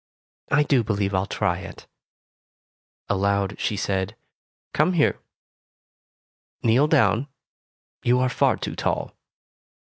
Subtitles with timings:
[0.49, 1.85] I do believe I'll try it."
[3.07, 4.15] Aloud, she said,
[4.73, 5.19] ''Come here.
[6.63, 7.27] Kneel down.
[8.01, 9.15] You are far too tall."